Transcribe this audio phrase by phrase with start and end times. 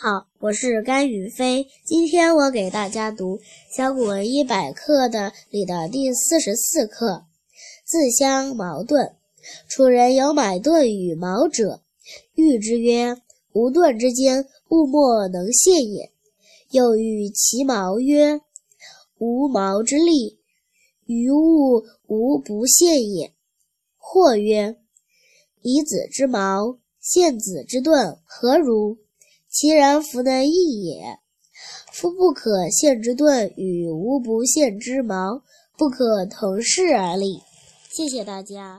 [0.00, 1.66] 好，我是甘雨飞。
[1.84, 3.36] 今天我给大家读
[3.76, 7.24] 《小古文一百课》的里的第四十四课：
[7.84, 9.16] 自相矛盾。
[9.68, 11.82] 楚人有买盾与矛者，
[12.36, 13.20] 喻之曰
[13.52, 16.12] ：“无盾之间，物莫能陷也。”
[16.70, 18.40] 又喻其矛曰
[19.18, 20.38] ：“无矛之利，
[21.06, 23.32] 于物无不陷也。”
[23.98, 24.76] 或曰
[25.62, 28.96] ：“以子之矛陷子之盾，何如？”
[29.58, 31.18] 其然弗能易也。
[31.92, 35.42] 夫不可陷之盾与无不陷之矛，
[35.76, 37.40] 不可同世而立。
[37.90, 38.76] 谢谢大家。